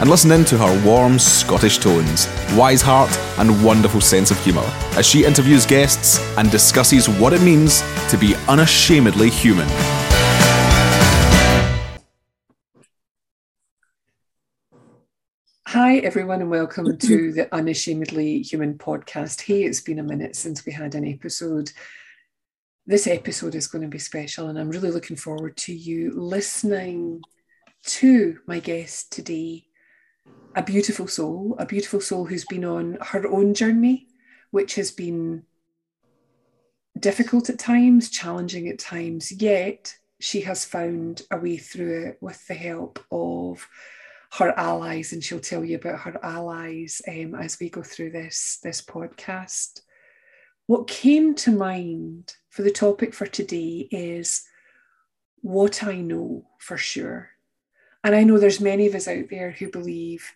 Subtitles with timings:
[0.00, 4.68] and listen in to her warm Scottish tones, wise heart, and wonderful sense of humour
[4.96, 9.68] as she interviews guests and discusses what it means to be unashamedly human.
[15.66, 19.42] Hi, everyone, and welcome to the Unashamedly Human podcast.
[19.42, 21.70] Hey, it's been a minute since we had an episode.
[22.86, 27.20] This episode is going to be special, and I'm really looking forward to you listening
[27.84, 29.67] to my guest today,
[30.54, 34.08] a beautiful soul, a beautiful soul who's been on her own journey,
[34.50, 35.44] which has been
[36.98, 42.44] difficult at times, challenging at times, yet she has found a way through it with
[42.46, 43.68] the help of
[44.32, 48.58] her allies, and she'll tell you about her allies um, as we go through this,
[48.62, 49.80] this podcast.
[50.66, 54.44] What came to mind for the topic for today is
[55.40, 57.30] what I know for sure.
[58.04, 60.32] And I know there's many of us out there who believe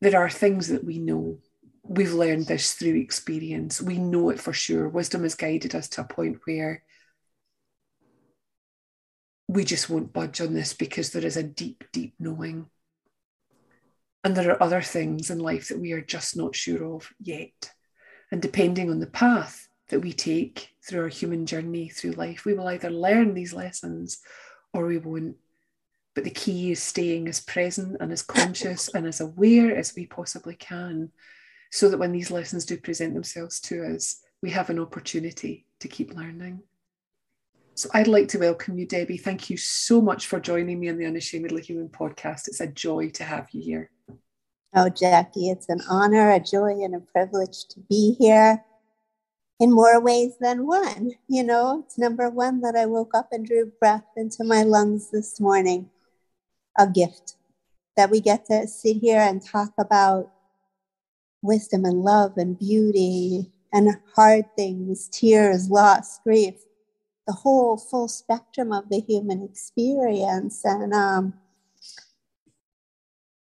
[0.00, 1.38] there are things that we know.
[1.82, 3.80] We've learned this through experience.
[3.80, 4.88] We know it for sure.
[4.88, 6.82] Wisdom has guided us to a point where
[9.48, 12.66] we just won't budge on this because there is a deep, deep knowing.
[14.24, 17.70] And there are other things in life that we are just not sure of yet.
[18.32, 22.54] And depending on the path that we take through our human journey through life, we
[22.54, 24.18] will either learn these lessons
[24.74, 25.36] or we won't.
[26.16, 30.06] But the key is staying as present and as conscious and as aware as we
[30.06, 31.12] possibly can,
[31.70, 35.88] so that when these lessons do present themselves to us, we have an opportunity to
[35.88, 36.62] keep learning.
[37.74, 39.18] So I'd like to welcome you, Debbie.
[39.18, 42.48] Thank you so much for joining me on the Unashamedly Human podcast.
[42.48, 43.90] It's a joy to have you here.
[44.74, 48.64] Oh, Jacquie, it's an honor, a joy, and a privilege to be here
[49.60, 51.10] in more ways than one.
[51.28, 55.10] You know, it's number one that I woke up and drew breath into my lungs
[55.10, 55.90] this morning
[56.78, 57.36] a gift
[57.96, 60.30] that we get to sit here and talk about
[61.42, 66.54] wisdom and love and beauty and hard things, tears, loss, grief,
[67.26, 70.64] the whole full spectrum of the human experience.
[70.64, 71.34] And um,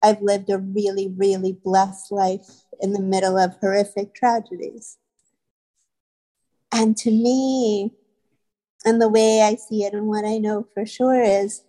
[0.02, 2.48] I've lived a really, really blessed life
[2.82, 4.98] in the middle of horrific tragedies.
[6.72, 7.94] And to me,
[8.86, 11.64] and the way I see it and what I know for sure is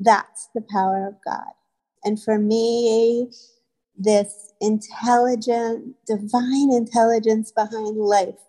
[0.00, 1.52] that's the power of God.
[2.04, 3.30] And for me,
[3.98, 8.40] this intelligent, divine intelligence behind life,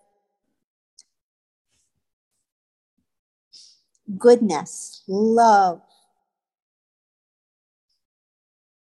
[4.18, 5.82] goodness, love,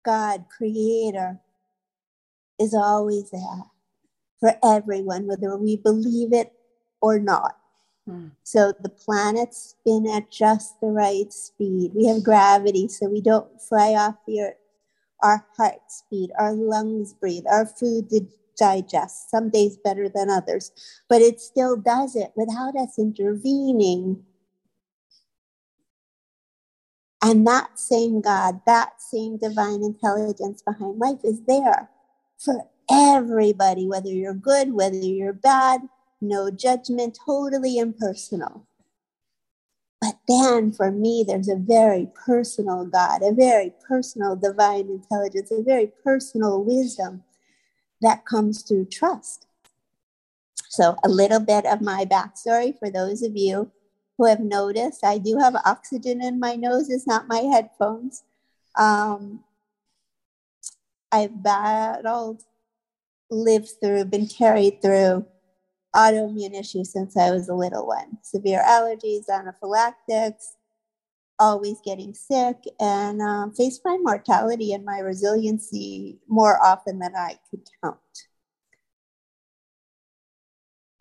[0.04, 1.40] God, creator,
[2.60, 3.64] is always there
[4.40, 6.52] for everyone, whether we believe it
[7.02, 7.59] or not.
[8.08, 8.32] Mm.
[8.42, 11.92] So the planets spin at just the right speed.
[11.94, 14.54] We have gravity, so we don't fly off the earth.
[15.22, 18.08] Our heart speed, our lungs breathe, our food
[18.60, 20.70] digest, some days better than others,
[21.08, 24.22] but it still does it without us intervening.
[27.22, 31.90] And that same God, that same divine intelligence behind life is there
[32.38, 35.80] for everybody, whether you're good, whether you're bad,
[36.20, 38.66] no judgment, totally impersonal.
[40.00, 45.62] But then for me, there's a very personal God, a very personal divine intelligence, a
[45.62, 47.22] very personal wisdom
[48.00, 49.46] that comes through trust.
[50.68, 53.70] So, a little bit of my backstory for those of you
[54.16, 58.22] who have noticed I do have oxygen in my nose, it's not my headphones.
[58.78, 59.44] Um,
[61.12, 62.44] I've battled,
[63.30, 65.26] lived through, been carried through
[65.94, 70.54] autoimmune issues since I was a little one severe allergies, anaphylactics,
[71.38, 77.38] always getting sick, and um, faced my mortality and my resiliency more often than I
[77.50, 77.98] could count.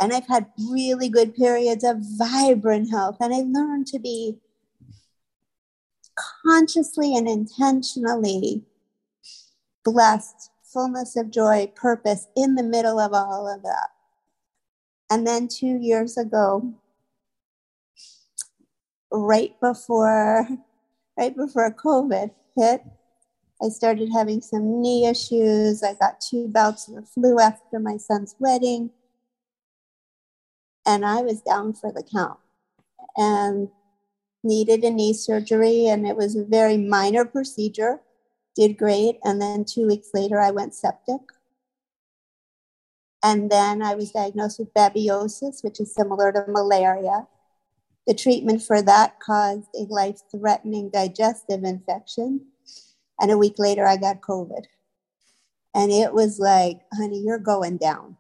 [0.01, 4.37] And I've had really good periods of vibrant health, and I learned to be
[6.45, 8.63] consciously and intentionally
[9.83, 13.89] blessed, fullness of joy, purpose in the middle of all of that.
[15.09, 16.73] And then two years ago,
[19.11, 20.47] right before
[21.17, 22.83] right before COVID hit,
[23.61, 25.83] I started having some knee issues.
[25.83, 28.91] I got two bouts of the flu after my son's wedding.
[30.85, 32.39] And I was down for the count.
[33.17, 33.69] And
[34.43, 37.99] needed a knee surgery, and it was a very minor procedure.
[38.55, 39.19] Did great.
[39.23, 41.21] And then two weeks later, I went septic.
[43.23, 47.27] And then I was diagnosed with babesiosis, which is similar to malaria.
[48.07, 52.45] The treatment for that caused a life threatening digestive infection.
[53.19, 54.63] And a week later, I got COVID.
[55.75, 58.17] And it was like, honey, you're going down.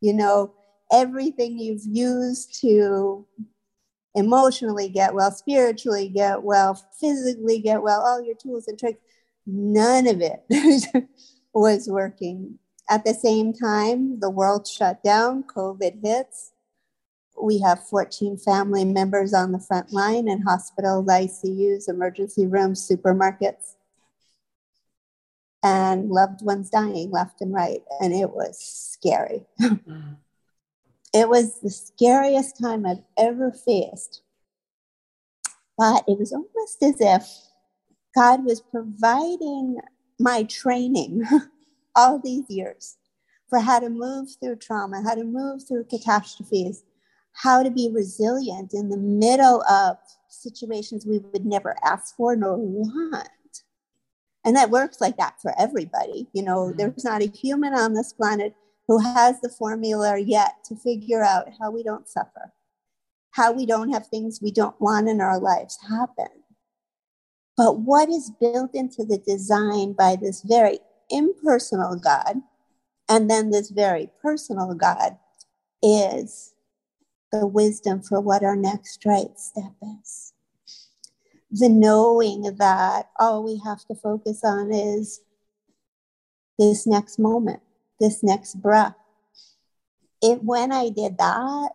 [0.00, 0.54] You know,
[0.92, 3.26] everything you've used to
[4.14, 9.00] emotionally get well, spiritually get well, physically get well, all your tools and tricks,
[9.46, 10.42] none of it
[11.54, 12.58] was working.
[12.90, 16.50] At the same time, the world shut down, COVID hits.
[17.40, 23.76] We have 14 family members on the front line in hospitals, ICUs, emergency rooms, supermarkets,
[25.62, 27.80] and loved ones dying left and right.
[28.00, 29.46] And it was scary.
[29.60, 30.16] Mm.
[31.12, 34.22] It was the scariest time I've ever faced.
[35.78, 37.28] But it was almost as if
[38.16, 39.78] God was providing
[40.18, 41.24] my training
[41.96, 42.96] all these years
[43.48, 46.84] for how to move through trauma, how to move through catastrophes,
[47.32, 49.96] how to be resilient in the middle of
[50.28, 53.28] situations we would never ask for nor want.
[54.44, 56.28] And that works like that for everybody.
[56.32, 56.78] You know, mm-hmm.
[56.78, 58.54] there's not a human on this planet
[58.88, 62.52] who has the formula yet to figure out how we don't suffer,
[63.32, 66.28] how we don't have things we don't want in our lives happen.
[67.56, 70.78] But what is built into the design by this very
[71.10, 72.42] impersonal God
[73.08, 75.16] and then this very personal God
[75.82, 76.54] is
[77.32, 79.72] the wisdom for what our next right step
[80.02, 80.32] is.
[81.50, 85.20] The knowing that all we have to focus on is
[86.58, 87.60] this next moment
[88.00, 88.94] this next breath.
[90.22, 91.70] It, when I did that,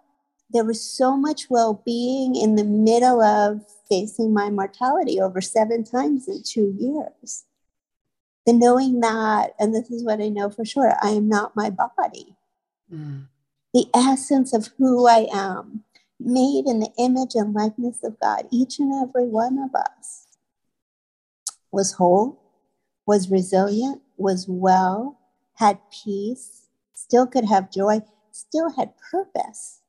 [0.49, 5.83] there was so much well being in the middle of facing my mortality over seven
[5.83, 7.45] times in two years.
[8.45, 11.69] The knowing that, and this is what I know for sure I am not my
[11.69, 12.35] body.
[12.93, 13.27] Mm.
[13.73, 15.83] The essence of who I am,
[16.19, 20.27] made in the image and likeness of God, each and every one of us
[21.71, 22.39] was whole,
[23.05, 25.19] was resilient, was well,
[25.55, 28.01] had peace, still could have joy,
[28.31, 29.81] still had purpose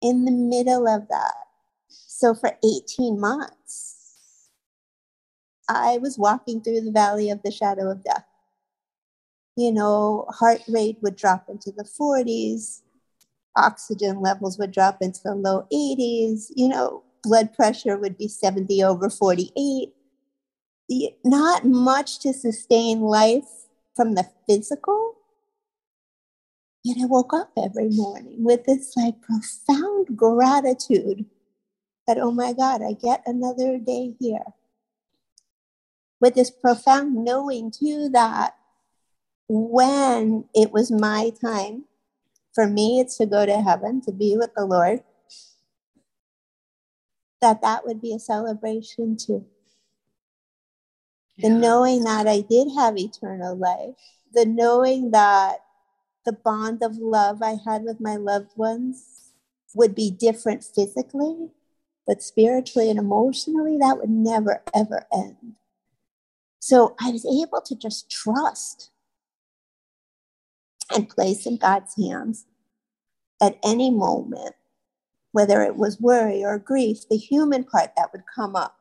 [0.00, 1.34] in the middle of that.
[1.88, 3.55] So for 18 months,
[5.68, 8.24] I was walking through the valley of the shadow of death.
[9.56, 12.82] You know, heart rate would drop into the 40s,
[13.56, 18.84] oxygen levels would drop into the low 80s, you know, blood pressure would be 70
[18.84, 19.92] over 48.
[21.24, 23.66] Not much to sustain life
[23.96, 25.14] from the physical.
[26.84, 31.24] Yet I woke up every morning with this like profound gratitude
[32.06, 34.44] that, oh my God, I get another day here.
[36.20, 38.56] With this profound knowing too that
[39.48, 41.84] when it was my time,
[42.54, 45.02] for me, it's to go to heaven, to be with the Lord,
[47.42, 49.46] that that would be a celebration too
[51.38, 53.94] the knowing that I did have eternal life,
[54.32, 55.58] the knowing that
[56.24, 59.32] the bond of love I had with my loved ones
[59.74, 61.50] would be different physically,
[62.06, 65.54] but spiritually and emotionally, that would never, ever end.
[66.66, 68.90] So I was able to just trust
[70.92, 72.46] and place in God's hands
[73.40, 74.56] at any moment,
[75.30, 78.76] whether it was worry or grief, the human part that would come up.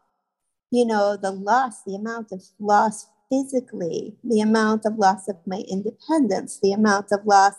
[0.72, 5.63] You know, the loss, the amount of loss physically, the amount of loss of my
[5.70, 7.54] independence, the amount of loss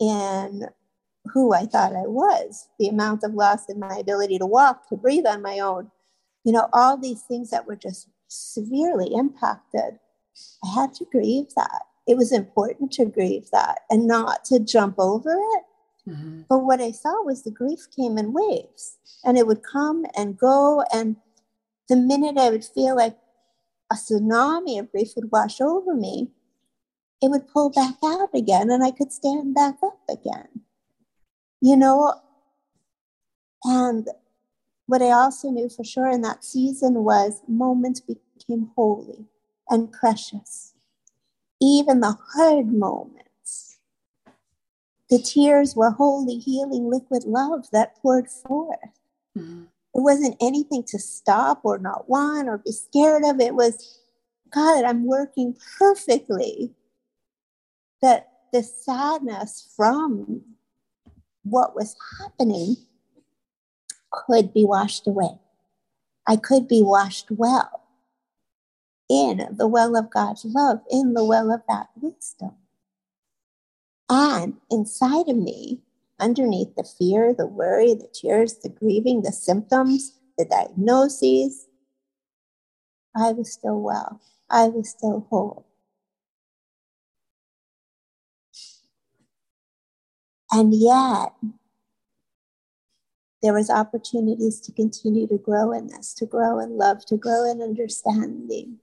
[0.00, 0.68] in
[1.26, 4.96] who I thought I was, the amount of loss in my ability to walk, to
[4.96, 5.90] breathe on my own,
[6.44, 9.98] you know, all these things that were just severely impacted.
[10.64, 11.82] I had to grieve that.
[12.06, 15.62] It was important to grieve that and not to jump over it.
[16.08, 16.42] Mm-hmm.
[16.48, 20.38] But what I saw was the grief came in waves and it would come and
[20.38, 20.82] go.
[20.92, 21.16] And
[21.88, 23.16] the minute I would feel like
[23.92, 26.30] a tsunami of grief would wash over me,
[27.20, 30.48] it would pull back out again and I could stand back up again.
[31.60, 32.14] You know,
[33.64, 34.08] and
[34.90, 39.24] what I also knew for sure in that season was moments became holy
[39.68, 40.74] and precious.
[41.62, 43.78] Even the hard moments.
[45.08, 48.78] The tears were holy, healing, liquid love that poured forth.
[49.38, 49.62] Mm-hmm.
[49.94, 53.38] It wasn't anything to stop or not want or be scared of.
[53.38, 54.00] It was,
[54.52, 56.74] God, I'm working perfectly.
[58.02, 60.42] That the sadness from
[61.44, 62.76] what was happening
[64.10, 65.38] could be washed away.
[66.26, 67.82] I could be washed well
[69.08, 72.52] in the well of God's love, in the well of that wisdom.
[74.08, 75.80] And inside of me,
[76.18, 81.66] underneath the fear, the worry, the tears, the grieving, the symptoms, the diagnoses,
[83.16, 84.20] I was still well.
[84.48, 85.66] I was still whole.
[90.52, 91.32] And yet,
[93.42, 97.50] there was opportunities to continue to grow in this, to grow in love, to grow
[97.50, 98.78] in understanding.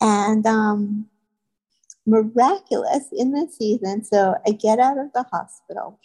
[0.00, 1.10] And um,
[2.06, 4.04] miraculous in this season.
[4.04, 6.00] So I get out of the hospital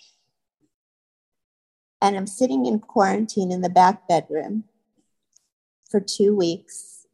[2.01, 4.65] and I'm sitting in quarantine in the back bedroom
[5.89, 7.07] for two weeks.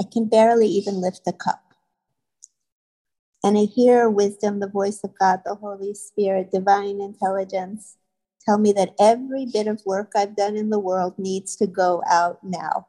[0.00, 1.62] I can barely even lift a cup.
[3.42, 7.96] And I hear wisdom, the voice of God, the Holy Spirit, divine intelligence
[8.44, 12.02] tell me that every bit of work I've done in the world needs to go
[12.08, 12.86] out now.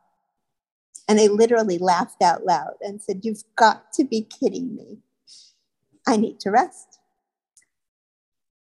[1.07, 4.99] And I literally laughed out loud and said, You've got to be kidding me.
[6.07, 6.99] I need to rest.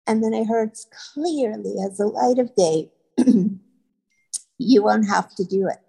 [0.08, 0.72] And then I heard
[1.14, 2.92] clearly as the light of day,
[4.58, 5.80] You won't have to do it.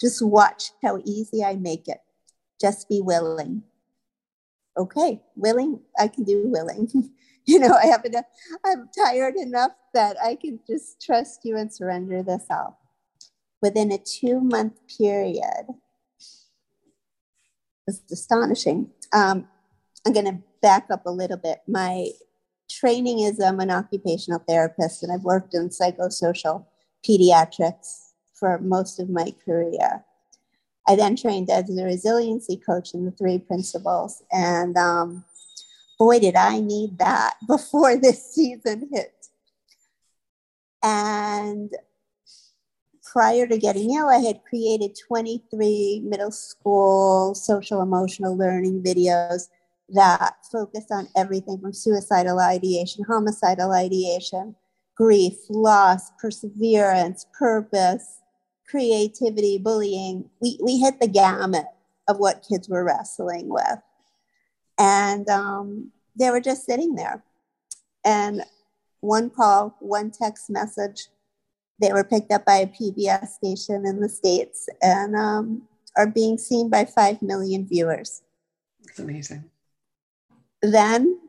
[0.00, 1.98] Just watch how easy I make it.
[2.60, 3.62] Just be willing
[4.78, 6.88] okay, willing, I can do willing.
[7.52, 8.26] you know, I have enough,
[8.62, 12.78] I'm tired enough that I can just trust you and surrender this all.
[13.62, 15.66] Within a two month period,
[17.86, 18.90] it's astonishing.
[19.14, 19.48] Um,
[20.06, 21.60] I'm going to back up a little bit.
[21.66, 22.08] My
[22.70, 26.66] training is I'm an occupational therapist, and I've worked in psychosocial
[27.02, 30.04] pediatrics for most of my career.
[30.86, 34.22] I then trained as a resiliency coach in the three principles.
[34.32, 35.24] And um,
[35.98, 39.14] boy, did I need that before this season hit.
[40.82, 41.72] And
[43.04, 49.48] prior to getting ill, I had created 23 middle school social emotional learning videos
[49.90, 54.54] that focused on everything from suicidal ideation, homicidal ideation,
[54.94, 58.20] grief, loss, perseverance, purpose,
[58.68, 61.66] creativity, bullying, we, we hit the gamut
[62.06, 63.78] of what kids were wrestling with.
[64.78, 67.22] And um, they were just sitting there.
[68.04, 68.42] And
[69.00, 71.08] one call, one text message,
[71.80, 75.62] they were picked up by a PBS station in the States and um,
[75.96, 78.22] are being seen by 5 million viewers.
[78.84, 79.44] It's amazing.
[80.62, 81.20] Then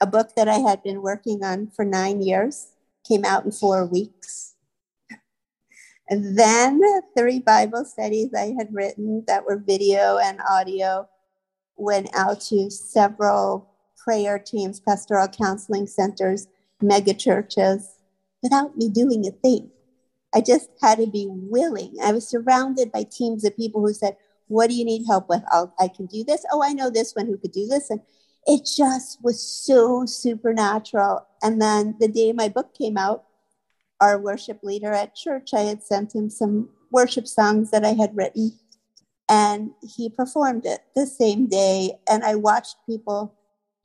[0.00, 2.68] a book that I had been working on for nine years
[3.06, 4.54] came out in four weeks.
[6.10, 6.80] And then
[7.14, 11.06] three Bible studies I had written that were video and audio
[11.78, 16.48] went out to several prayer teams, pastoral counseling centers,
[16.82, 17.96] mega churches,
[18.42, 19.70] without me doing a thing.
[20.34, 21.96] I just had to be willing.
[22.02, 24.16] I was surrounded by teams of people who said,
[24.48, 25.42] What do you need help with?
[25.50, 26.44] I'll, I can do this.
[26.52, 27.90] Oh, I know this one who could do this.
[27.90, 28.00] And
[28.46, 31.26] it just was so supernatural.
[31.42, 33.24] And then the day my book came out,
[34.00, 38.16] our worship leader at church, I had sent him some worship songs that I had
[38.16, 38.58] written,
[39.28, 41.98] and he performed it the same day.
[42.08, 43.34] And I watched people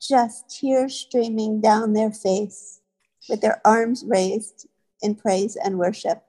[0.00, 2.80] just tears streaming down their face
[3.28, 4.66] with their arms raised
[5.02, 6.22] in praise and worship.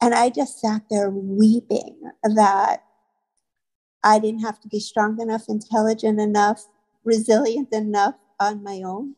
[0.00, 2.84] And I just sat there weeping that
[4.04, 6.66] I didn't have to be strong enough, intelligent enough,
[7.04, 9.16] resilient enough on my own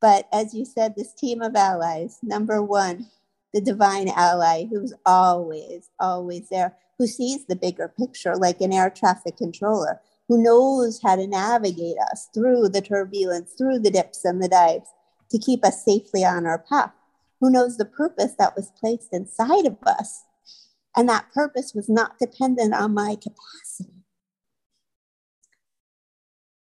[0.00, 3.06] but as you said, this team of allies, number one,
[3.52, 8.90] the divine ally who's always, always there, who sees the bigger picture like an air
[8.90, 14.42] traffic controller, who knows how to navigate us through the turbulence, through the dips and
[14.42, 14.88] the dives
[15.30, 16.92] to keep us safely on our path,
[17.40, 20.24] who knows the purpose that was placed inside of us.
[20.96, 23.92] And that purpose was not dependent on my capacity.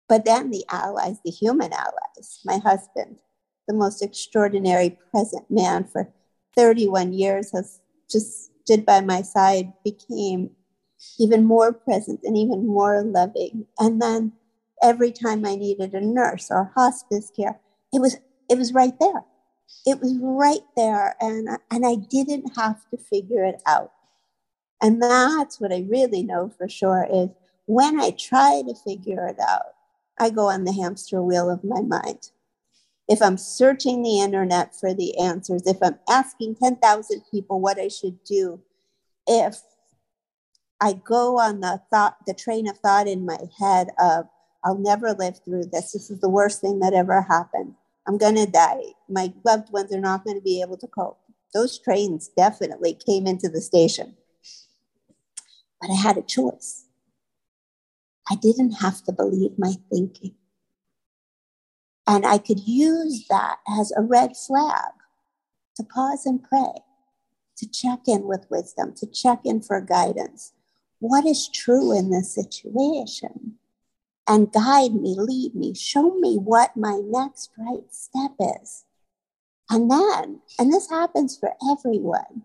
[0.08, 3.18] But then the allies, the human allies, my husband,
[3.66, 6.12] the most extraordinary present man for
[6.56, 10.50] 31 years, has just stood by my side, became
[11.18, 13.66] even more present and even more loving.
[13.78, 14.32] And then
[14.82, 17.60] every time I needed a nurse or hospice care,
[17.92, 18.16] it was
[18.48, 19.24] it was right there.
[19.86, 23.92] It was right there, and and I didn't have to figure it out.
[24.82, 27.28] And that's what I really know for sure is
[27.66, 29.74] when I try to figure it out,
[30.18, 32.30] I go on the hamster wheel of my mind.
[33.12, 37.88] If I'm searching the internet for the answers, if I'm asking 10,000 people what I
[37.88, 38.62] should do,
[39.26, 39.58] if
[40.80, 44.30] I go on the thought, the train of thought in my head of,
[44.64, 45.92] I'll never live through this.
[45.92, 47.74] This is the worst thing that ever happened.
[48.08, 48.94] I'm going to die.
[49.10, 51.20] My loved ones are not going to be able to cope.
[51.52, 54.16] Those trains definitely came into the station.
[55.82, 56.86] But I had a choice.
[58.30, 60.34] I didn't have to believe my thinking.
[62.06, 64.92] And I could use that as a red flag
[65.76, 66.82] to pause and pray,
[67.56, 70.52] to check in with wisdom, to check in for guidance.
[70.98, 73.54] What is true in this situation?
[74.26, 78.84] And guide me, lead me, show me what my next right step is.
[79.70, 82.44] And then, and this happens for everyone,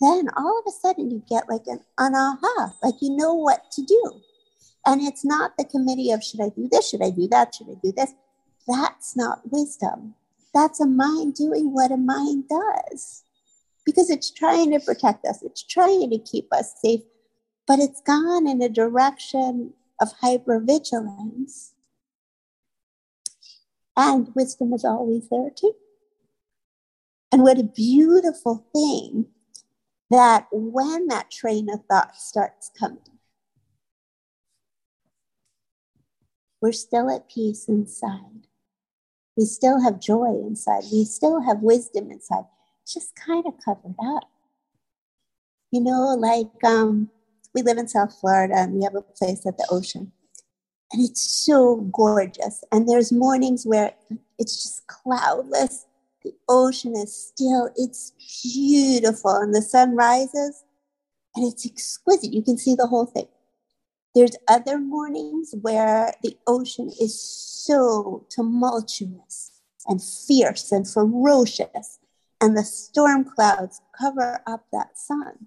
[0.00, 3.70] then all of a sudden you get like an, an aha, like you know what
[3.72, 4.20] to do.
[4.86, 7.68] And it's not the committee of should I do this, should I do that, should
[7.68, 8.14] I do this?
[8.66, 10.14] That's not wisdom.
[10.54, 13.24] That's a mind doing what a mind does
[13.84, 17.00] because it's trying to protect us, it's trying to keep us safe,
[17.66, 21.72] but it's gone in a direction of hypervigilance.
[23.96, 25.74] And wisdom is always there too.
[27.32, 29.26] And what a beautiful thing
[30.10, 32.98] that when that train of thought starts coming,
[36.60, 38.46] we're still at peace inside.
[39.40, 40.82] We still have joy inside.
[40.92, 42.44] We still have wisdom inside.
[42.86, 44.24] Just kind of covered up.
[45.70, 47.08] You know, like um,
[47.54, 50.12] we live in South Florida and we have a place at the ocean.
[50.92, 52.62] And it's so gorgeous.
[52.70, 53.94] And there's mornings where
[54.38, 55.86] it's just cloudless.
[56.22, 59.36] The ocean is still, it's beautiful.
[59.36, 60.64] And the sun rises
[61.34, 62.34] and it's exquisite.
[62.34, 63.28] You can see the whole thing.
[64.14, 69.52] There's other mornings where the ocean is so tumultuous
[69.86, 72.00] and fierce and ferocious,
[72.40, 75.46] and the storm clouds cover up that sun.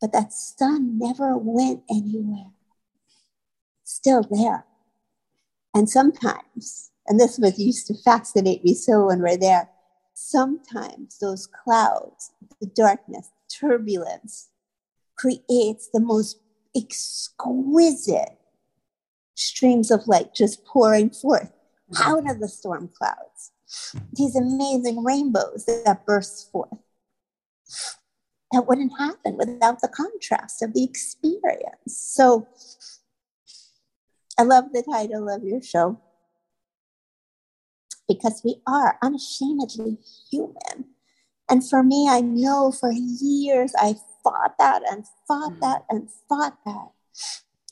[0.00, 2.52] But that sun never went anywhere,
[3.82, 4.64] still there.
[5.74, 9.68] And sometimes, and this was used to fascinate me so when we're there,
[10.14, 14.48] sometimes those clouds, the darkness, turbulence,
[15.16, 16.38] creates the most
[16.76, 18.38] exquisite
[19.34, 21.52] streams of light just pouring forth
[21.98, 23.52] out of the storm clouds.
[24.12, 26.78] These amazing rainbows that burst forth.
[28.52, 31.70] That wouldn't happen without the contrast of the experience.
[31.86, 32.46] So
[34.38, 36.00] I love the title of your show
[38.08, 39.98] because we are unashamedly
[40.30, 40.95] human.
[41.48, 45.60] And for me, I know for years I fought that and fought mm.
[45.60, 46.90] that and fought that.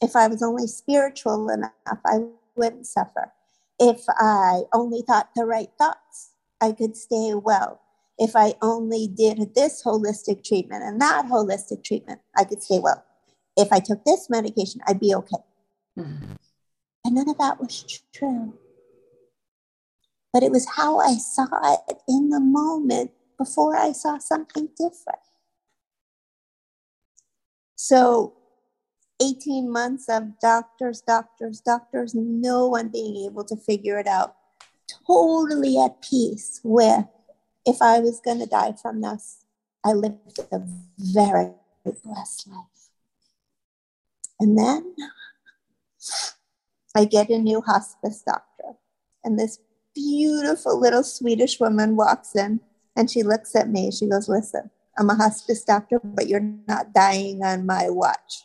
[0.00, 1.72] If I was only spiritual enough,
[2.06, 3.32] I wouldn't suffer.
[3.80, 7.80] If I only thought the right thoughts, I could stay well.
[8.18, 13.04] If I only did this holistic treatment and that holistic treatment, I could stay well.
[13.56, 15.42] If I took this medication, I'd be okay.
[15.98, 16.37] Mm.
[17.04, 18.54] And none of that was true.
[20.32, 21.46] But it was how I saw
[21.88, 25.20] it in the moment before I saw something different.
[27.75, 28.35] So
[29.23, 34.37] 18 months of doctors, doctors, doctors, no one being able to figure it out.
[35.07, 37.07] Totally at peace with
[37.66, 39.44] if I was going to die from this,
[39.85, 40.62] I lived a
[40.99, 41.53] very
[41.85, 42.90] blessed life.
[44.40, 44.94] And then
[46.94, 48.77] I get a new hospice doctor,
[49.23, 49.59] and this
[49.94, 52.61] beautiful little Swedish woman walks in
[52.96, 53.90] and she looks at me.
[53.90, 58.44] She goes, Listen, I'm a hospice doctor, but you're not dying on my watch.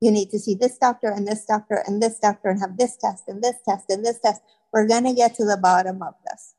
[0.00, 2.96] You need to see this doctor and this doctor and this doctor and have this
[2.96, 4.42] test and this test and this test.
[4.72, 6.54] We're going to get to the bottom of this.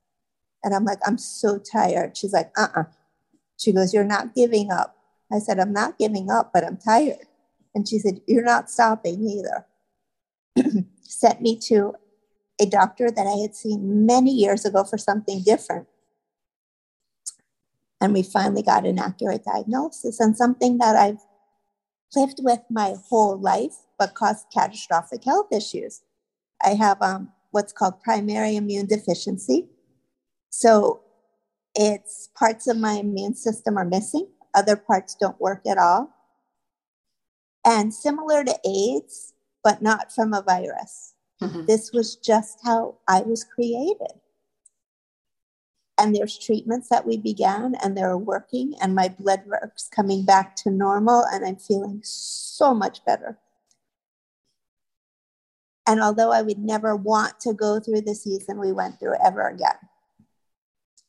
[0.64, 2.18] And I'm like, I'm so tired.
[2.18, 2.82] She's like, uh uh-uh.
[2.82, 2.86] uh
[3.58, 4.96] She goes, You're not giving up.
[5.32, 7.28] I said, I'm not giving up, but I'm tired.
[7.74, 9.66] And she said, You're not stopping either.
[11.02, 11.96] Sent me to
[12.60, 15.88] a doctor that I had seen many years ago for something different
[18.02, 21.22] and we finally got an accurate diagnosis and something that I've
[22.16, 26.02] lived with my whole life, but caused catastrophic health issues.
[26.64, 29.68] I have um, what's called primary immune deficiency.
[30.50, 31.02] So
[31.74, 36.12] it's parts of my immune system are missing, other parts don't work at all.
[37.66, 41.16] And similar to AIDS, but not from a virus.
[41.42, 41.66] Mm-hmm.
[41.66, 44.22] This was just how I was created
[45.98, 50.56] and there's treatments that we began and they're working and my blood work's coming back
[50.56, 53.38] to normal and i'm feeling so much better.
[55.88, 59.48] And although i would never want to go through the season we went through ever
[59.48, 59.78] again.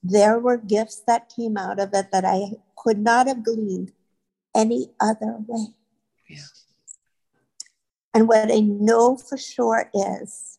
[0.03, 3.93] There were gifts that came out of it that i could not have gleaned
[4.55, 5.67] any other way.
[6.29, 6.39] Yeah.
[8.15, 10.59] and what i know for sure is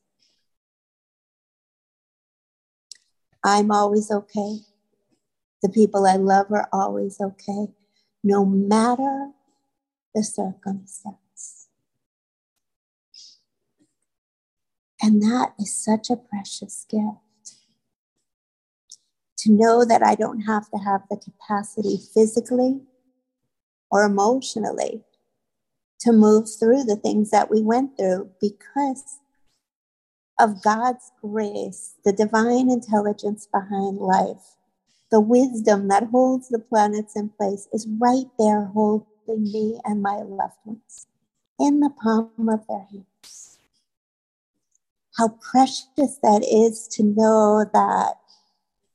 [3.48, 4.58] I'm always okay.
[5.64, 7.68] The people I love are always okay,
[8.22, 9.30] no matter
[10.14, 11.70] the circumstance.
[15.02, 17.56] And that is such a precious gift.
[19.40, 22.82] To know that I don't have to have the capacity physically
[23.90, 25.06] or emotionally
[26.02, 29.20] to move through the things that we went through because
[30.40, 34.56] of God's grace, the divine intelligence behind life,
[35.10, 40.18] the wisdom that holds the planets in place is right there holding me and my
[40.18, 41.08] loved ones
[41.60, 43.60] in the palm of their hands.
[45.18, 48.14] How precious that is to know that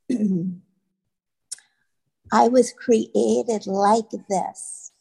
[2.32, 4.92] I was created like this.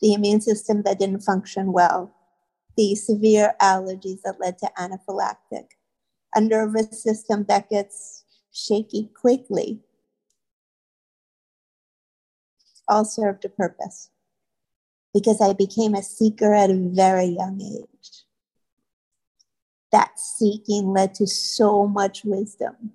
[0.00, 2.15] The immune system that didn't function well,
[2.76, 5.68] the severe allergies that led to anaphylactic,
[6.34, 9.80] a nervous system that gets shaky quickly,
[12.88, 14.10] all served a purpose
[15.12, 18.24] because I became a seeker at a very young age.
[19.92, 22.92] That seeking led to so much wisdom.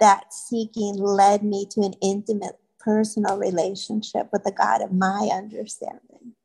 [0.00, 6.35] That seeking led me to an intimate personal relationship with the God of my understanding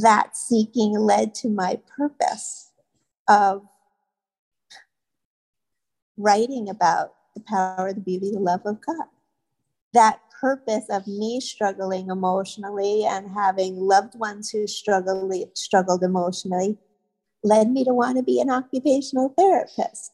[0.00, 2.72] that seeking led to my purpose
[3.28, 3.62] of
[6.16, 9.06] writing about the power, the beauty, the love of God.
[9.92, 16.78] That purpose of me struggling emotionally and having loved ones who struggled, struggled emotionally
[17.42, 20.13] led me to want to be an occupational therapist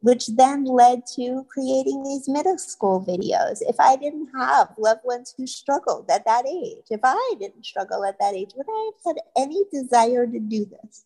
[0.00, 3.58] which then led to creating these middle school videos.
[3.60, 8.04] If I didn't have loved ones who struggled at that age, if I didn't struggle
[8.04, 11.04] at that age, would I have had any desire to do this?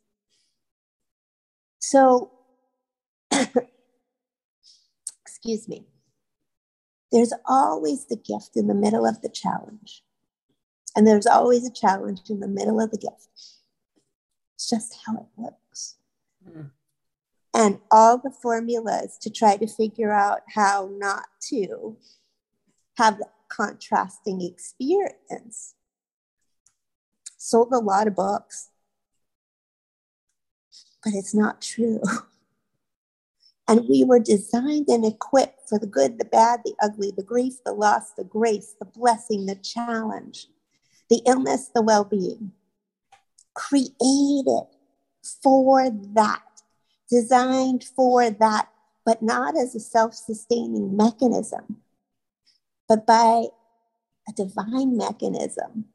[1.81, 2.31] So,
[5.27, 5.87] excuse me,
[7.11, 10.05] there's always the gift in the middle of the challenge.
[10.97, 13.29] And there's always a challenge in the middle of the gift.
[14.55, 15.97] It's just how it works.
[16.49, 16.71] Mm
[17.55, 21.97] and all the formulas to try to figure out how not to
[22.99, 25.75] have the contrasting experience.
[27.39, 28.71] Sold a lot of books,
[31.05, 32.03] but it's not true.
[33.67, 37.55] And we were designed and equipped for the good, the bad, the ugly, the grief,
[37.65, 40.49] the loss, the grace, the blessing, the challenge,
[41.09, 42.53] the illness, the well being.
[43.55, 44.67] Created
[45.43, 46.43] for that
[47.11, 48.69] designed for that,
[49.05, 51.83] but not as a self sustaining mechanism,
[52.89, 53.47] but by
[54.29, 55.87] a divine mechanism,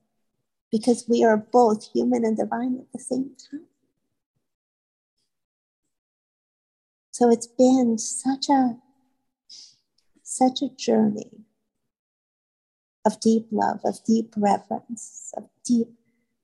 [0.72, 3.65] because we are both human and divine at the same time.
[7.12, 8.78] So it's been such a
[10.24, 11.43] such a journey
[13.06, 15.89] of deep love, of deep reverence, of deep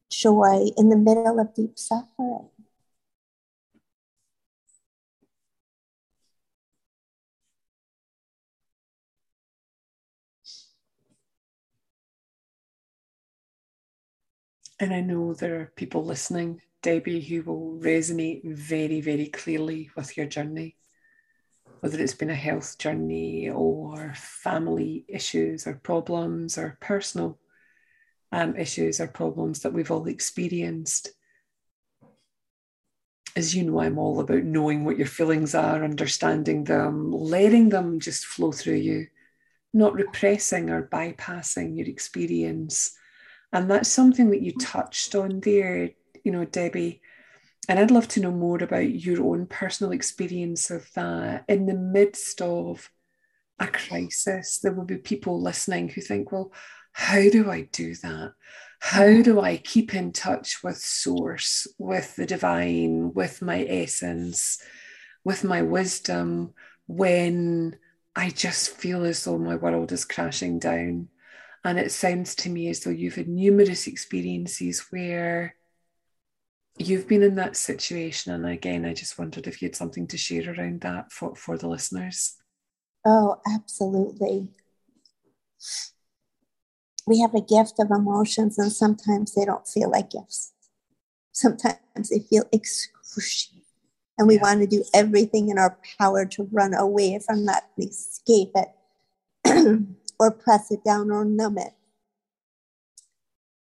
[0.09, 2.49] joy in the middle of deep suffering.
[14.79, 20.17] And I know there are people listening, Debbie, who will resonate very, very clearly with
[20.17, 20.75] your journey,
[21.79, 27.39] whether it's been a health journey or family issues or problems or personal
[28.33, 31.09] um, issues or problems that we've all experienced.
[33.37, 38.01] As you know, I'm all about knowing what your feelings are, understanding them, letting them
[38.01, 39.07] just flow through you,
[39.73, 42.97] not repressing or bypassing your experience
[43.53, 45.91] and that's something that you touched on there,
[46.23, 47.01] you know, Debbie.
[47.67, 51.73] And I'd love to know more about your own personal experience of that in the
[51.73, 52.89] midst of
[53.59, 54.59] a crisis.
[54.59, 56.51] There will be people listening who think, well,
[56.91, 58.33] how do I do that?
[58.79, 59.21] How mm-hmm.
[59.23, 64.61] do I keep in touch with Source, with the divine, with my essence,
[65.23, 66.53] with my wisdom
[66.87, 67.77] when
[68.15, 71.09] I just feel as though my world is crashing down?
[71.65, 75.55] And it sounds to me as though you've had numerous experiences where
[76.77, 78.33] you've been in that situation.
[78.33, 81.57] And again, I just wondered if you had something to share around that for, for
[81.57, 82.35] the listeners.
[83.03, 84.51] Oh, absolutely.
[87.07, 90.53] We have a gift of emotions, and sometimes they don't feel like gifts.
[91.31, 93.63] Sometimes they feel excruciating.
[94.19, 94.41] And we yeah.
[94.43, 99.87] want to do everything in our power to run away from that, escape it.
[100.19, 101.73] or press it down or numb it.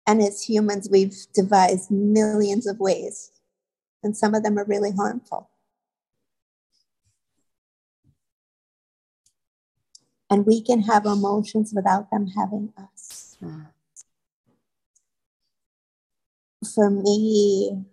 [0.07, 3.31] And as humans, we've devised millions of ways,
[4.03, 5.49] and some of them are really harmful.
[10.29, 13.37] And we can have emotions without them having us.
[16.73, 17.85] For me,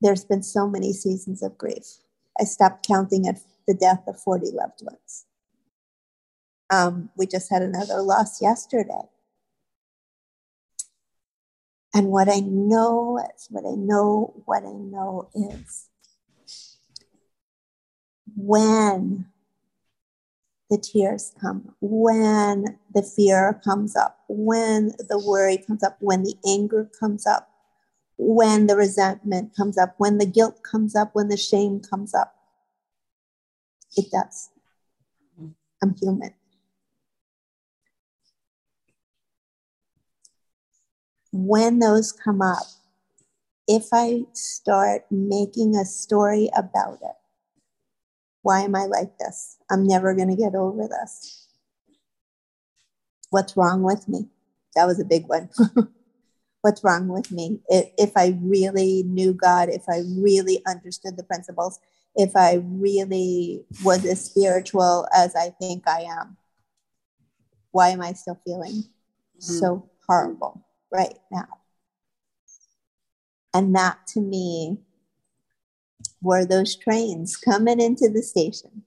[0.00, 1.98] there's been so many seasons of grief.
[2.40, 5.26] I stopped counting at the death of 40 loved ones.
[6.70, 9.08] Um, we just had another loss yesterday.
[11.94, 15.88] And what I know is, what I know, what I know is
[18.36, 19.26] when
[20.70, 26.34] the tears come, when the fear comes up, when the worry comes up, when the
[26.46, 27.50] anger comes up,
[28.18, 32.34] when the resentment comes up, when the guilt comes up, when the shame comes up.
[33.96, 34.50] It does.
[35.82, 36.34] I'm human.
[41.32, 42.64] When those come up,
[43.66, 47.16] if I start making a story about it,
[48.42, 49.58] why am I like this?
[49.70, 51.46] I'm never going to get over this.
[53.30, 54.28] What's wrong with me?
[54.74, 55.50] That was a big one.
[56.62, 61.78] what's wrong with me if i really knew god if i really understood the principles
[62.14, 66.36] if i really was as spiritual as i think i am
[67.70, 69.40] why am i still feeling mm-hmm.
[69.40, 71.48] so horrible right now
[73.54, 74.78] and that to me
[76.22, 78.82] were those trains coming into the station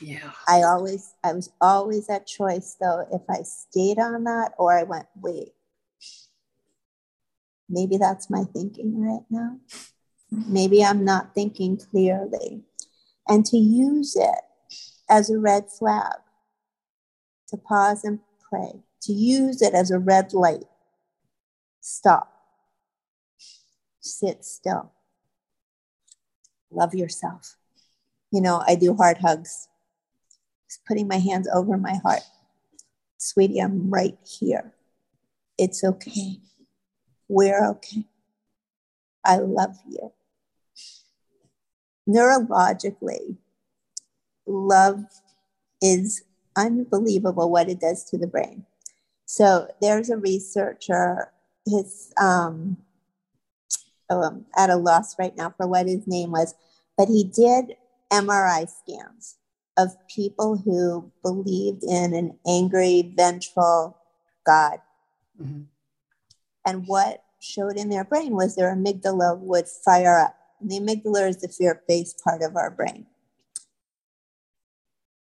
[0.00, 4.76] yeah i always i was always at choice though if i stayed on that or
[4.76, 5.52] i went wait
[7.72, 9.56] maybe that's my thinking right now.
[10.30, 12.62] Maybe I'm not thinking clearly.
[13.28, 14.40] And to use it
[15.08, 16.16] as a red flag,
[17.48, 20.64] to pause and pray, to use it as a red light.
[21.82, 22.32] Stop.
[24.00, 24.92] Sit still.
[26.70, 27.56] Love yourself.
[28.30, 29.68] You know, I do heart hugs.
[30.68, 32.22] Just putting my hands over my heart.
[33.18, 34.72] Sweetie, I'm right here.
[35.58, 36.38] It's okay.
[37.28, 38.04] We're okay.
[39.24, 40.12] I love you.
[42.08, 43.38] Neurologically,
[44.46, 45.04] love
[45.80, 46.22] is
[46.56, 48.66] unbelievable what it does to the brain.
[49.26, 51.31] So there's a researcher,
[51.66, 52.76] his um,
[54.10, 56.54] oh, I'm at a loss right now for what his name was,
[56.96, 57.76] but he did
[58.12, 59.36] MRI scans
[59.76, 63.96] of people who believed in an angry, vengeful
[64.44, 64.78] God.
[65.40, 65.62] Mm-hmm.
[66.66, 70.36] And what showed in their brain was their amygdala would fire up.
[70.60, 73.06] And the amygdala is the fear based part of our brain.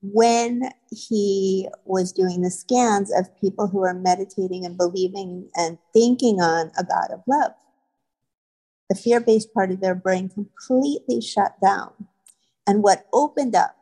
[0.01, 6.41] When he was doing the scans of people who are meditating and believing and thinking
[6.41, 7.53] on a God of love,
[8.89, 11.93] the fear based part of their brain completely shut down.
[12.67, 13.77] And what opened up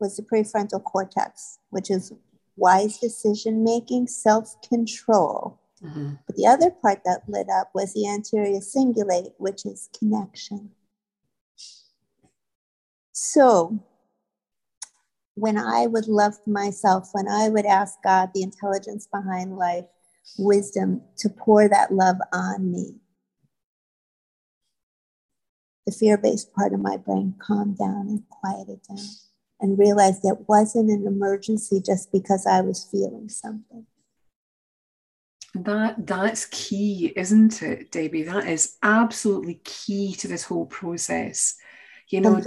[0.00, 2.12] was the prefrontal cortex, which is
[2.56, 6.12] wise decision making, self control, Mm-hmm.
[6.26, 10.70] But the other part that lit up was the anterior cingulate, which is connection.
[13.12, 13.80] So
[15.34, 19.86] when I would love myself, when I would ask God, the intelligence behind life,
[20.38, 22.96] wisdom, to pour that love on me,
[25.86, 29.06] the fear based part of my brain calmed down and quieted down
[29.60, 33.86] and realized it wasn't an emergency just because I was feeling something.
[35.54, 38.22] That that's key, isn't it, Debbie?
[38.22, 41.56] That is absolutely key to this whole process.
[42.08, 42.40] You know,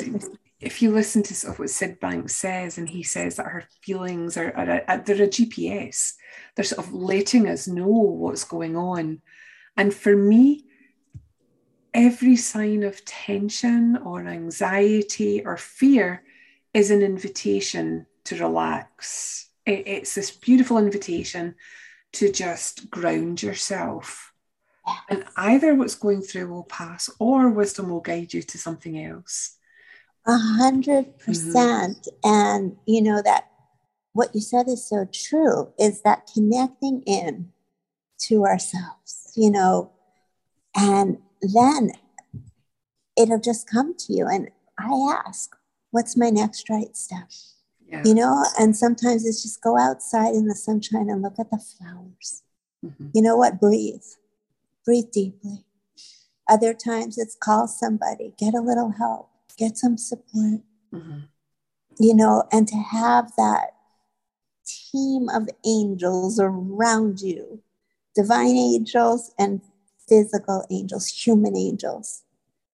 [0.60, 3.66] if you listen to sort of what Syd Banks says, and he says that her
[3.82, 6.14] feelings are, are, are they're a GPS.
[6.56, 9.22] They're sort of letting us know what's going on.
[9.76, 10.66] And for me,
[11.94, 16.24] every sign of tension or anxiety or fear
[16.74, 19.50] is an invitation to relax.
[19.66, 21.56] It, it's this beautiful invitation
[22.14, 24.32] to just ground yourself.
[25.10, 29.58] And either what's going through will pass or wisdom will guide you to something else.
[30.28, 32.08] A hundred percent.
[32.24, 32.30] Mm-hmm.
[32.30, 33.50] And you know that
[34.14, 37.52] what you said is so true is that connecting in
[38.18, 39.92] to ourselves, you know,
[40.76, 41.92] and then
[43.18, 44.26] it'll just come to you.
[44.28, 45.56] And I ask,
[45.92, 47.30] what's my next right step?
[47.88, 48.02] Yeah.
[48.04, 51.60] You know, and sometimes it's just go outside in the sunshine and look at the
[51.60, 52.42] flowers.
[52.84, 53.10] Mm-hmm.
[53.14, 53.60] You know what?
[53.60, 54.04] Breathe.
[54.86, 55.66] Breathe deeply.
[56.50, 60.62] Other times it's call somebody, get a little help, get some support.
[60.94, 61.20] Mm-hmm.
[62.00, 63.76] You know, and to have that
[64.66, 67.62] team of angels around you,
[68.16, 69.62] divine angels and
[70.08, 72.24] physical angels, human angels,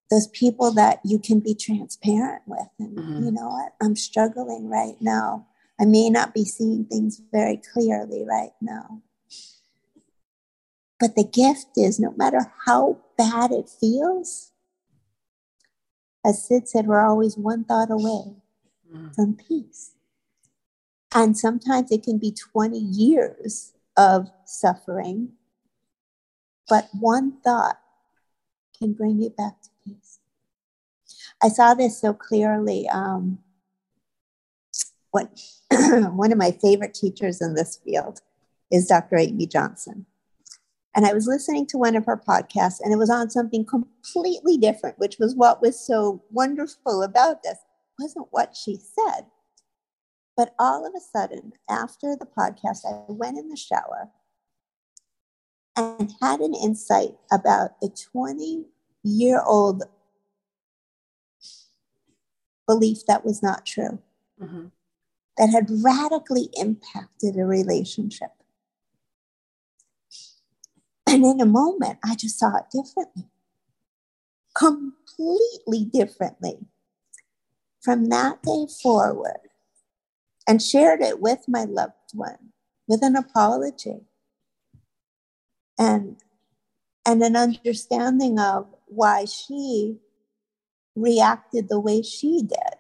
[0.09, 2.67] those people that you can be transparent with.
[2.79, 3.25] And Mhm.
[3.25, 3.73] you know what?
[3.81, 5.47] I'm struggling right now.
[5.79, 9.01] I may not be seeing things very clearly right now.
[10.99, 14.50] But the gift is no matter how bad it feels,
[16.25, 18.35] as Syd said, we're always one thought away
[18.93, 19.15] Mm.
[19.15, 19.91] from peace.
[21.13, 25.33] And sometimes it can be 20 years of suffering,
[26.67, 27.79] but one thought
[28.77, 30.19] can bring you back to peace.
[31.41, 32.87] I saw this so clearly.
[32.89, 33.39] Um,
[35.11, 35.29] what,
[35.71, 38.21] one of my favorite teachers in this field
[38.71, 39.17] is Dr.
[39.17, 40.05] Amy Johnson.
[40.93, 44.57] And I was listening to one of her podcasts, and it was on something completely
[44.57, 47.57] different, which was what was so wonderful about this.
[47.57, 49.27] It wasn't what she said.
[50.35, 54.09] But all of a sudden, after the podcast, I went in the shower
[55.77, 58.65] and had an insight about a 20
[59.03, 59.83] year old
[62.67, 63.99] belief that was not true,
[64.39, 64.71] Mhm.
[65.37, 68.40] that had radically impacted a relationship.
[71.11, 73.27] And in a moment, I just saw it differently,
[74.55, 76.59] completely differently.
[77.81, 79.49] From that day forward,
[80.47, 82.53] and shared it with my loved one
[82.87, 84.05] with an apology.
[85.77, 86.17] And
[87.05, 89.97] and an understanding of why she
[90.95, 92.75] reacted the way she did.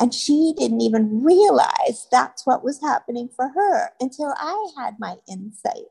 [0.00, 5.16] And she didn't even realize that's what was happening for her until i had my
[5.28, 5.90] insight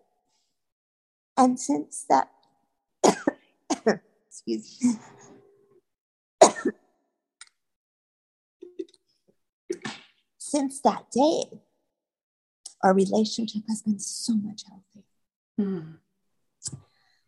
[1.39, 2.29] and since that
[4.27, 4.99] excuse me
[10.49, 11.43] since that day,
[12.83, 15.03] our relationship has been so much healthier.
[15.59, 15.97] Mm.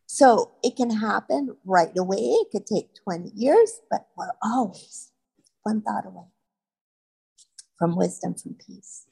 [0.08, 2.18] So it can happen right away.
[2.18, 5.12] It could take 20 years, but we're always
[5.64, 6.28] one thought away
[7.78, 9.06] from wisdom, from peace.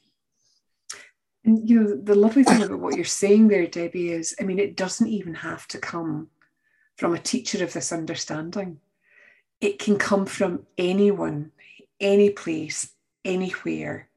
[1.45, 4.59] And you know, the lovely thing about what you're saying there, Debbie, is I mean,
[4.59, 6.29] it doesn't even have to come
[6.97, 8.79] from a teacher of this understanding.
[9.61, 11.51] It can come from anyone,
[11.99, 12.91] any place,
[13.25, 14.09] anywhere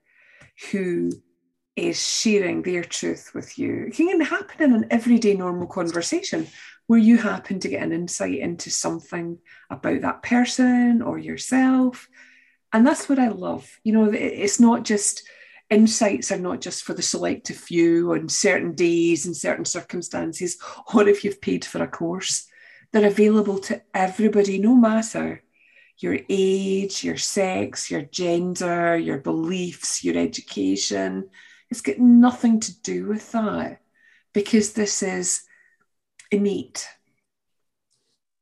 [0.70, 1.12] who
[1.76, 3.87] is sharing their truth with you.
[3.87, 6.46] It can happen in an everyday normal conversation
[6.87, 9.38] where you happen to get an insight into something
[9.70, 12.08] about that person or yourself.
[12.72, 13.78] And that's what I love.
[13.85, 15.22] You know, it's not just
[15.72, 20.58] insights are not just for the selective few on certain days and certain circumstances,
[20.94, 22.46] or if you've paid for a course.
[22.92, 25.42] They're available to everybody, no matter
[25.98, 31.28] your age, your sex, your gender, your beliefs, your education.
[31.70, 33.80] It's got nothing to do with that
[34.32, 35.42] because this is
[36.30, 36.87] innate.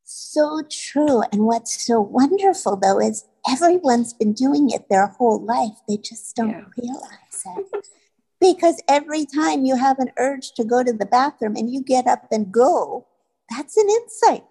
[0.04, 1.22] So true.
[1.32, 5.76] And what's so wonderful, though, is everyone's been doing it their whole life.
[5.88, 6.64] They just don't Yeah.
[6.76, 7.88] realize it.
[8.40, 12.06] because every time you have an urge to go to the bathroom and you get
[12.06, 13.06] up and go,
[13.50, 14.44] that's an insight.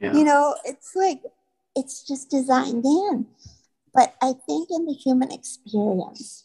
[0.00, 0.12] Yeah.
[0.14, 1.22] You know, it's like,
[1.76, 3.26] it's just designed in.
[3.92, 6.44] But I think in the human experience,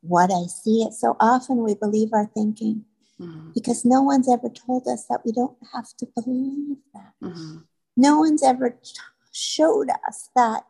[0.00, 2.84] what I see is so often we believe our thinking
[3.18, 7.14] Mhm, because no one's ever told us that we don't have to believe that.
[7.22, 7.64] mhm,
[7.96, 8.92] No one's ever t-
[9.32, 10.66] showed us that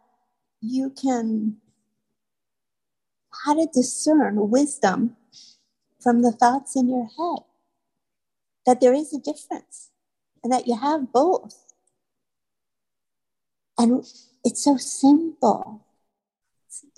[0.68, 1.56] you can,
[3.44, 5.16] how to discern wisdom
[6.00, 7.44] from the thoughts in your head,
[8.64, 9.90] that there is a difference
[10.42, 11.72] and that you have both.
[13.78, 14.04] And
[14.44, 15.84] it's so simple.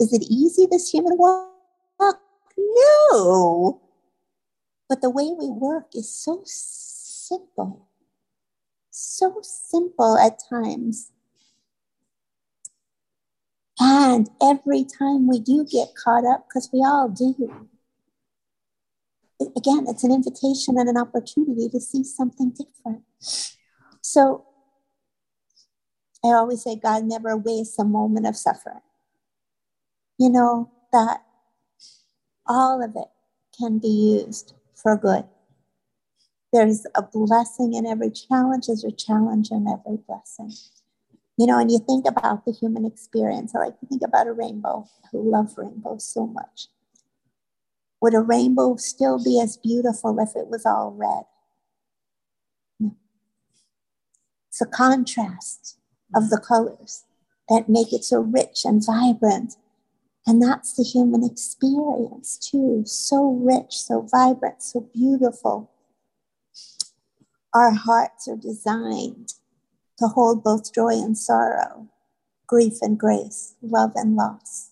[0.00, 2.20] Is it easy, this human walk?
[2.58, 3.80] No.
[4.88, 7.88] But the way we work is so simple,
[8.90, 11.12] so simple at times.
[13.80, 17.68] And every time we do get caught up, because we all do,
[19.56, 23.04] again, it's an invitation and an opportunity to see something different.
[24.02, 24.44] So
[26.24, 28.80] I always say God never wastes a moment of suffering.
[30.18, 31.22] You know, that
[32.46, 33.08] all of it
[33.56, 35.24] can be used for good.
[36.52, 40.52] There's a blessing in every challenge, there's a challenge in every blessing.
[41.38, 43.54] You know, and you think about the human experience.
[43.54, 44.86] I like to think about a rainbow.
[45.04, 46.66] I love rainbows so much.
[48.00, 51.24] Would a rainbow still be as beautiful if it was all red?
[52.80, 52.96] No.
[54.48, 55.78] It's a contrast
[56.12, 57.04] of the colors
[57.48, 59.54] that make it so rich and vibrant.
[60.26, 62.82] And that's the human experience too.
[62.84, 65.70] So rich, so vibrant, so beautiful.
[67.54, 69.34] Our hearts are designed
[69.98, 71.88] to hold both joy and sorrow,
[72.46, 74.70] grief and grace, love and loss.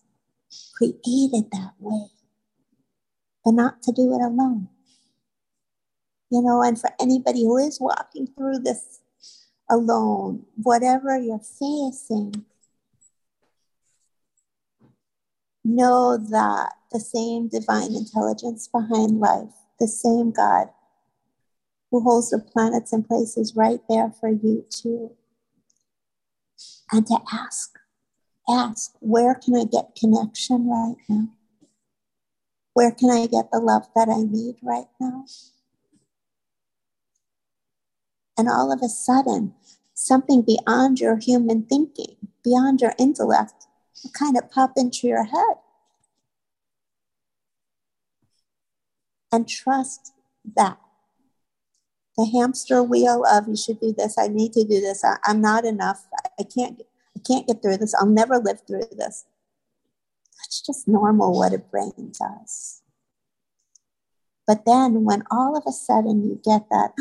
[0.74, 2.08] Created that way,
[3.44, 4.68] but not to do it alone.
[6.30, 9.00] You know, and for anybody who is walking through this
[9.70, 12.44] alone, whatever you're facing,
[15.64, 20.68] know that the same divine intelligence behind life, the same God
[21.96, 25.12] who holds the planets and places right there for you too.
[26.92, 27.78] And to ask,
[28.48, 31.28] ask, where can I get connection right now?
[32.74, 35.24] Where can I get the love that I need right now?
[38.36, 39.54] And all of a sudden,
[39.94, 43.66] something beyond your human thinking, beyond your intellect,
[44.04, 45.56] will kind of pop into your head.
[49.32, 50.12] And trust
[50.56, 50.78] that.
[52.16, 55.40] The hamster wheel of you should do this, I need to do this, I, am
[55.40, 56.06] not enough,
[56.40, 56.80] I can't,
[57.14, 59.26] I can't get through this, I'll never live through this.
[60.38, 62.82] That's just normal what a brain does.
[64.46, 66.92] But then when all of a sudden you get that,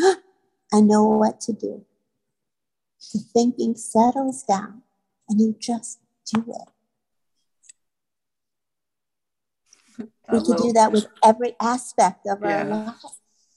[0.73, 1.85] I know what to do.
[3.13, 4.81] The thinking settles down
[5.29, 5.99] and you just
[6.33, 6.69] do it.
[10.31, 12.95] we can do that with every aspect of yeah, our life.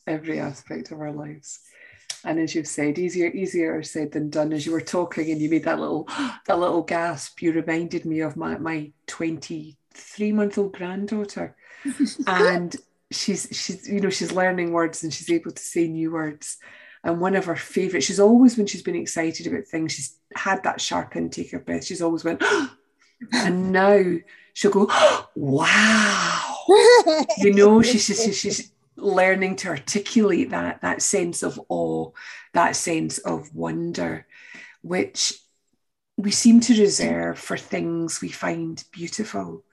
[0.08, 1.60] Every aspect of our lives.
[2.24, 4.52] And as you've said, easier easier said than done.
[4.52, 6.08] As you were talking and you made that little
[6.46, 11.54] that little gasp, you reminded me of my my 23 month old granddaughter.
[12.26, 12.76] and
[13.10, 16.58] she's she's you know she's learning words and she's able to say new words
[17.04, 20.62] and one of her favorite she's always when she's been excited about things she's had
[20.62, 22.42] that sharp intake of breath she's always went
[23.32, 24.02] and now
[24.52, 24.90] she'll go
[25.36, 26.56] wow
[27.38, 28.72] you know she she's, she's she's
[29.14, 32.10] learning to articulate that that sense of awe
[32.54, 34.26] that sense of wonder
[34.82, 35.34] which
[36.16, 39.64] we seem to reserve for things we find beautiful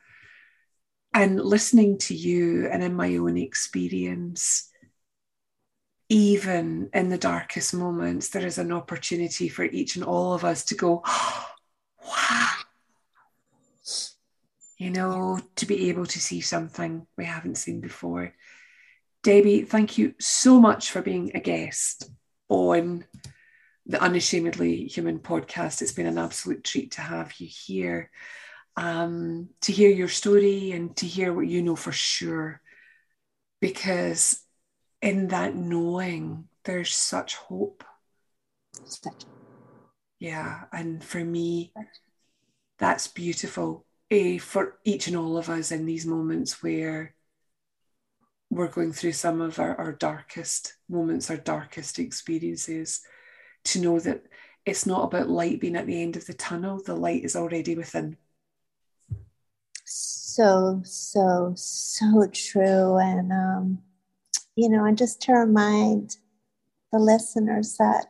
[1.14, 4.70] and listening to you and in my own experience
[6.10, 10.64] even in the darkest moments, there is an opportunity for each and all of us
[10.66, 11.48] to go, oh,
[12.06, 12.52] wow.
[14.78, 18.34] You know, to be able to see something we haven't seen before.
[19.26, 22.11] Debbie, thank you so much for being a guest
[22.47, 23.05] on
[23.88, 25.82] the Unashamedly Human podcast.
[25.82, 28.11] It's been an absolute treat to have you here,
[28.78, 32.61] um, to hear your story and to hear what you know for sure.
[33.61, 34.43] Because
[35.01, 37.84] in that knowing there's such hope.
[40.19, 41.73] Yeah, and for me,
[42.78, 43.88] that's beautiful.
[44.11, 47.14] A for each and all of us in these moments where
[48.50, 53.02] we're going through some of our, our darkest moments, our darkest experiences,
[53.66, 54.24] to know that
[54.66, 57.76] it's not about light being at the end of the tunnel, the light is already
[57.76, 58.18] within.
[59.84, 62.98] So, so, so true.
[62.98, 63.80] And um,
[64.56, 66.18] you know, and just to remind
[66.91, 68.08] the listeners that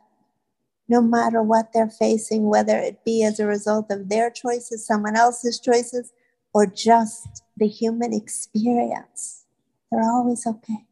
[0.88, 5.16] no matter what they're facing, whether it be as a result of their choices, someone
[5.16, 6.12] else's choices,
[6.54, 9.45] or just the human experience,
[9.90, 10.86] they're always okay.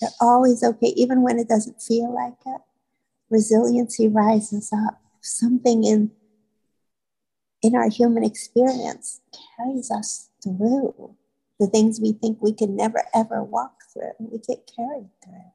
[0.00, 2.60] They're always okay, even when it doesn't feel like it.
[3.30, 5.00] Resiliency rises up.
[5.20, 6.10] Something in
[7.62, 9.20] in our human experience
[9.56, 11.14] carries us through
[11.60, 14.10] the things we think we can never ever walk through.
[14.18, 15.52] We get carried through.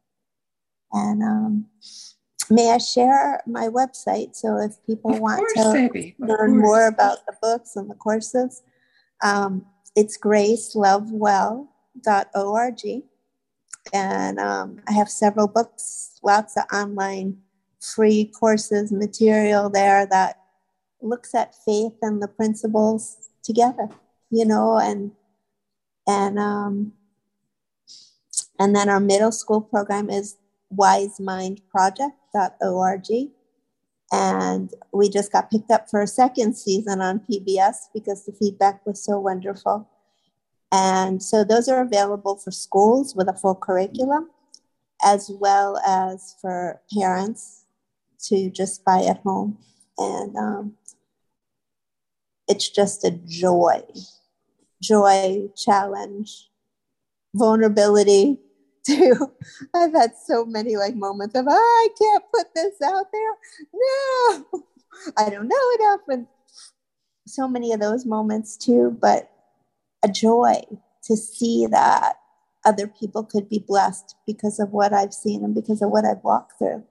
[0.94, 1.66] And um,
[2.50, 4.36] may I share my website?
[4.36, 8.64] So if people of want course, to learn more about the books and the courses,
[9.22, 9.66] um,
[9.96, 10.16] it's
[12.02, 13.04] gracelovewell.org.
[13.94, 17.38] And um, I have several books, lots of online
[17.80, 20.42] free courses, material there that
[21.02, 23.88] looks at faith and the principles together,
[24.30, 25.14] you know, and
[26.06, 26.92] and um,
[28.60, 30.36] and then our middle school program is
[30.76, 33.32] wisemindproject.org.
[34.12, 38.86] And we just got picked up for a second season on PBS because the feedback
[38.86, 39.90] was so wonderful.
[40.72, 44.30] And so those are available for schools with a full curriculum,
[45.04, 47.66] as well as for parents
[48.26, 49.58] to just buy at home.
[49.98, 50.74] And um,
[52.48, 53.82] it's just a joy,
[54.82, 56.50] joy, challenge,
[57.34, 58.40] vulnerability,
[58.88, 59.34] too.
[59.74, 63.32] I've had so many like moments of I can't put this out there.
[63.74, 64.64] No,
[65.18, 66.28] I don't know enough, and
[67.26, 68.98] so many of those moments too.
[69.02, 69.30] But
[70.08, 70.62] a joy
[71.04, 72.14] to see that
[72.66, 76.24] other people could be blessed because of what I've seen and because of what I've
[76.24, 76.84] walked through.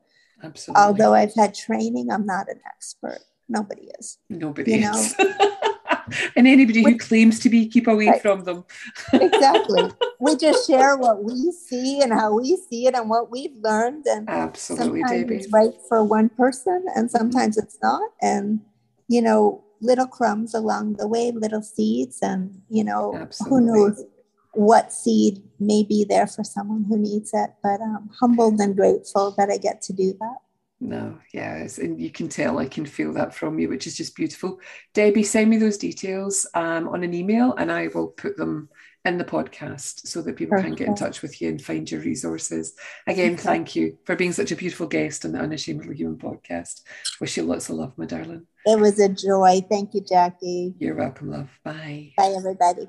[0.42, 0.82] Absolutely.
[0.82, 3.20] Although I've had training, I'm not an expert.
[3.48, 4.18] Nobody is.
[4.28, 5.14] Nobody you is.
[6.36, 8.22] and anybody who claims to be, keep away Right.
[8.22, 8.64] from them.
[9.12, 9.90] Exactly.
[10.20, 14.06] we just share what we see and how we see it and what we've learned.
[14.06, 15.36] And Absolutely, sometimes Debbie.
[15.36, 18.10] it's right for one person and sometimes it's not.
[18.22, 18.60] And,
[19.08, 23.58] you know, little crumbs along the way, little seeds, and, you know, Absolutely.
[23.58, 24.04] who knows
[24.52, 27.50] what seed may be there for someone who needs it.
[27.62, 30.36] But um, humbled and grateful that I get to do that.
[30.78, 34.14] No, yes, and you can tell, I can feel that from you, which is just
[34.14, 34.60] beautiful.
[34.92, 38.68] Debbie, send me those details um, on an email and I will put them
[39.06, 42.00] in the podcast so that people can get in touch with you and find your
[42.00, 42.74] resources.
[43.06, 43.42] Again, Okay.
[43.42, 46.82] thank you for being such a beautiful guest on the Unashamedly Human podcast.
[47.20, 48.46] Wish you lots of love, my darling.
[48.64, 49.62] It was a joy.
[49.70, 50.74] Thank you, Jacquie.
[50.78, 51.48] You're welcome, love.
[51.62, 52.12] Bye.
[52.16, 52.88] Bye, everybody.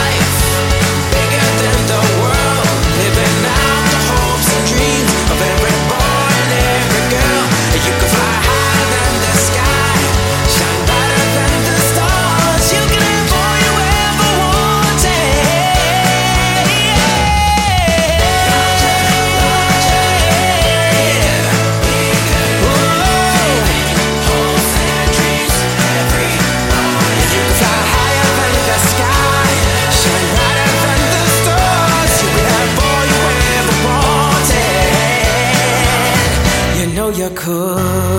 [37.43, 38.10] 可